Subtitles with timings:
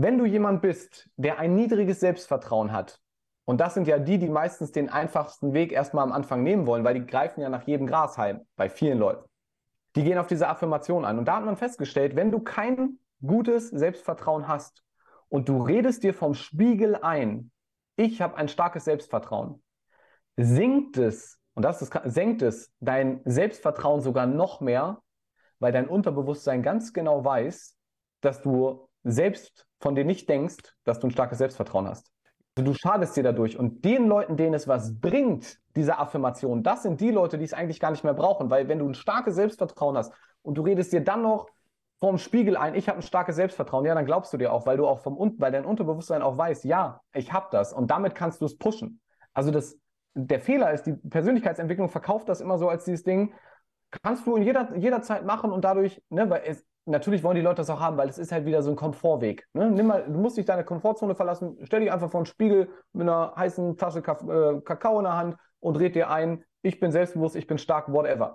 [0.00, 3.00] wenn du jemand bist, der ein niedriges Selbstvertrauen hat,
[3.44, 6.84] und das sind ja die, die meistens den einfachsten Weg erstmal am Anfang nehmen wollen,
[6.84, 9.28] weil die greifen ja nach jedem Grashalm bei vielen Leuten.
[9.96, 11.18] Die gehen auf diese Affirmation ein.
[11.18, 14.84] Und da hat man festgestellt, wenn du kein gutes Selbstvertrauen hast
[15.28, 17.50] und du redest dir vom Spiegel ein,
[17.96, 19.60] ich habe ein starkes Selbstvertrauen,
[20.36, 25.02] sinkt es, und das ist, senkt es dein Selbstvertrauen sogar noch mehr,
[25.58, 27.76] weil dein Unterbewusstsein ganz genau weiß,
[28.20, 32.10] dass du selbst von dir nicht denkst, dass du ein starkes Selbstvertrauen hast.
[32.56, 33.56] Also du schadest dir dadurch.
[33.56, 37.54] Und den Leuten, denen es was bringt, diese Affirmation, das sind die Leute, die es
[37.54, 38.50] eigentlich gar nicht mehr brauchen.
[38.50, 40.12] Weil wenn du ein starkes Selbstvertrauen hast
[40.42, 41.46] und du redest dir dann noch
[42.00, 44.76] vom Spiegel ein, ich habe ein starkes Selbstvertrauen, ja, dann glaubst du dir auch, weil
[44.76, 48.40] du auch vom weil dein Unterbewusstsein auch weiß, ja, ich habe das und damit kannst
[48.40, 49.00] du es pushen.
[49.34, 49.78] Also das,
[50.14, 53.34] der Fehler ist, die Persönlichkeitsentwicklung verkauft das immer so als dieses Ding,
[54.02, 57.42] kannst du in jeder, jeder Zeit machen und dadurch, ne, weil es, natürlich wollen die
[57.42, 59.46] Leute das auch haben, weil es ist halt wieder so ein Komfortweg.
[59.52, 59.70] Ne?
[59.70, 63.08] Nimm mal, du musst dich deine Komfortzone verlassen, stell dich einfach vor einen Spiegel mit
[63.08, 67.46] einer heißen Tasche Kakao in der Hand und red dir ein, ich bin selbstbewusst, ich
[67.46, 68.34] bin stark, whatever.